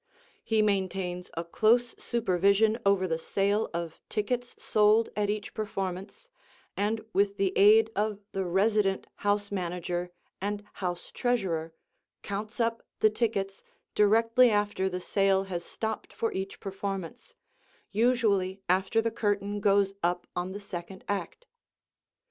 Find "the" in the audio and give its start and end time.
3.07-3.19, 7.37-7.55, 8.31-8.43, 13.01-13.11, 14.89-14.99, 19.03-19.11, 20.51-20.59